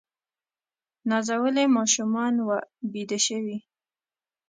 نازولي 1.09 1.65
ماشومان 1.77 2.33
وه 2.47 2.57
بیده 2.91 3.19
شوي 3.27 3.57